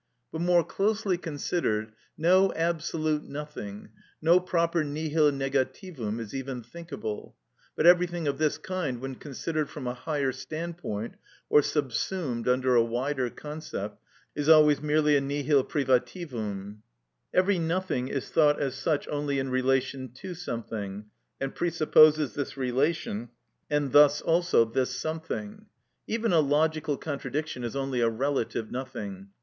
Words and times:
But 0.31 0.41
more 0.41 0.63
closely 0.63 1.15
considered, 1.15 1.91
no 2.17 2.51
absolute 2.53 3.23
nothing, 3.25 3.89
no 4.19 4.39
proper 4.39 4.83
nihil 4.83 5.31
negativum 5.31 6.19
is 6.19 6.33
even 6.33 6.63
thinkable; 6.63 7.35
but 7.75 7.85
everything 7.85 8.27
of 8.27 8.39
this 8.39 8.57
kind, 8.57 8.99
when 8.99 9.13
considered 9.13 9.69
from 9.69 9.85
a 9.85 9.93
higher 9.93 10.31
standpoint 10.31 11.17
or 11.51 11.61
subsumed 11.61 12.47
under 12.47 12.73
a 12.73 12.83
wider 12.83 13.29
concept, 13.29 14.01
is 14.35 14.49
always 14.49 14.81
merely 14.81 15.15
a 15.15 15.21
nihil 15.21 15.63
privativum. 15.63 16.77
Every 17.31 17.59
nothing 17.59 18.07
is 18.07 18.27
thought 18.31 18.59
as 18.59 18.73
such 18.73 19.07
only 19.07 19.37
in 19.37 19.49
relation 19.51 20.11
to 20.13 20.33
something, 20.33 21.11
and 21.39 21.53
presupposes 21.53 22.33
this 22.33 22.57
relation, 22.57 23.29
and 23.69 23.91
thus 23.91 24.19
also 24.19 24.65
this 24.65 24.89
something. 24.89 25.67
Even 26.07 26.33
a 26.33 26.39
logical 26.39 26.97
contradiction 26.97 27.63
is 27.63 27.75
only 27.75 28.01
a 28.01 28.09
relative 28.09 28.71
nothing. 28.71 29.29